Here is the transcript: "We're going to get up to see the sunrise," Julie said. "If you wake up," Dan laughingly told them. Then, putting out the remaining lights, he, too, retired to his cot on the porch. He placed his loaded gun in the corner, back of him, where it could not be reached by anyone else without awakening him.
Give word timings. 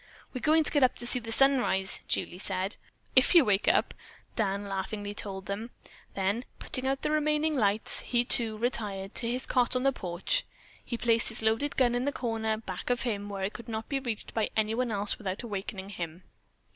"We're 0.33 0.41
going 0.41 0.63
to 0.63 0.71
get 0.71 0.81
up 0.81 0.95
to 0.95 1.05
see 1.05 1.19
the 1.19 1.31
sunrise," 1.31 2.01
Julie 2.07 2.39
said. 2.39 2.75
"If 3.15 3.35
you 3.35 3.45
wake 3.45 3.67
up," 3.67 3.93
Dan 4.35 4.65
laughingly 4.65 5.13
told 5.13 5.45
them. 5.45 5.69
Then, 6.15 6.43
putting 6.57 6.87
out 6.87 7.03
the 7.03 7.11
remaining 7.11 7.55
lights, 7.55 7.99
he, 7.99 8.25
too, 8.25 8.57
retired 8.57 9.13
to 9.13 9.29
his 9.29 9.45
cot 9.45 9.75
on 9.75 9.83
the 9.83 9.91
porch. 9.91 10.43
He 10.83 10.97
placed 10.97 11.29
his 11.29 11.43
loaded 11.43 11.77
gun 11.77 11.93
in 11.93 12.05
the 12.05 12.11
corner, 12.11 12.57
back 12.57 12.89
of 12.89 13.03
him, 13.03 13.29
where 13.29 13.43
it 13.43 13.53
could 13.53 13.69
not 13.69 13.89
be 13.89 13.99
reached 13.99 14.33
by 14.33 14.49
anyone 14.57 14.89
else 14.91 15.19
without 15.19 15.43
awakening 15.43 15.89
him. 15.89 16.23